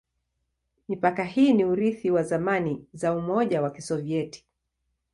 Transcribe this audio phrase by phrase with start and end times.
[0.87, 4.45] Mipaka hii ni urithi wa zamani za Umoja wa Kisovyeti.